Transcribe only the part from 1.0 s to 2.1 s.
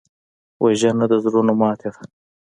د زړونو ماتې ده